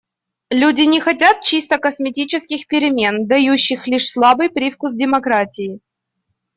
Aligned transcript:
Люди 0.49 0.81
не 0.81 0.99
хотят 0.99 1.41
чисто 1.43 1.77
косметических 1.77 2.65
перемен, 2.65 3.27
дающих 3.27 3.85
лишь 3.85 4.09
слабый 4.11 4.49
привкус 4.49 4.93
демократии. 4.95 5.79